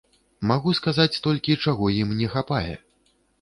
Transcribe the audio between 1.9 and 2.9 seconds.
ім не хапае.